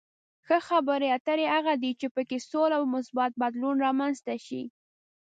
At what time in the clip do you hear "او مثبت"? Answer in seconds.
2.79-3.31